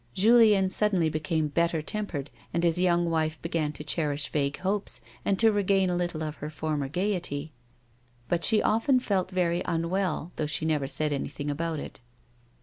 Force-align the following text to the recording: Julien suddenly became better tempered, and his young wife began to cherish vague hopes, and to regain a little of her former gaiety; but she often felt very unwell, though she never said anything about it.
Julien 0.15 0.67
suddenly 0.69 1.09
became 1.09 1.49
better 1.49 1.83
tempered, 1.83 2.31
and 2.55 2.63
his 2.63 2.79
young 2.79 3.07
wife 3.07 3.39
began 3.43 3.71
to 3.73 3.83
cherish 3.83 4.29
vague 4.31 4.57
hopes, 4.57 4.99
and 5.23 5.37
to 5.37 5.51
regain 5.51 5.91
a 5.91 5.95
little 5.95 6.23
of 6.23 6.37
her 6.37 6.49
former 6.49 6.87
gaiety; 6.87 7.51
but 8.27 8.43
she 8.43 8.63
often 8.63 8.99
felt 8.99 9.29
very 9.29 9.61
unwell, 9.65 10.31
though 10.37 10.47
she 10.47 10.65
never 10.65 10.87
said 10.87 11.13
anything 11.13 11.51
about 11.51 11.77
it. 11.79 11.99